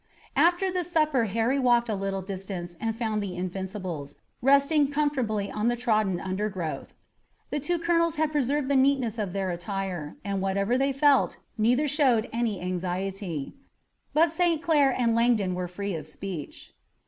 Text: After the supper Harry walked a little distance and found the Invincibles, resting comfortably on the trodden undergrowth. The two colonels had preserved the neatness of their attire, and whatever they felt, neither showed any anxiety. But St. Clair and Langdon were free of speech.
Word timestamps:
After 0.35 0.71
the 0.71 0.83
supper 0.83 1.25
Harry 1.25 1.59
walked 1.59 1.87
a 1.87 1.93
little 1.93 2.23
distance 2.23 2.75
and 2.81 2.95
found 2.95 3.21
the 3.21 3.35
Invincibles, 3.35 4.15
resting 4.41 4.89
comfortably 4.89 5.51
on 5.51 5.67
the 5.67 5.75
trodden 5.75 6.19
undergrowth. 6.19 6.95
The 7.51 7.59
two 7.59 7.77
colonels 7.77 8.15
had 8.15 8.31
preserved 8.31 8.67
the 8.67 8.75
neatness 8.75 9.19
of 9.19 9.31
their 9.31 9.51
attire, 9.51 10.15
and 10.25 10.41
whatever 10.41 10.75
they 10.75 10.91
felt, 10.91 11.37
neither 11.55 11.87
showed 11.87 12.27
any 12.33 12.59
anxiety. 12.59 13.53
But 14.11 14.31
St. 14.31 14.59
Clair 14.59 14.91
and 14.91 15.13
Langdon 15.13 15.53
were 15.53 15.67
free 15.67 15.93
of 15.93 16.07
speech. 16.07 16.71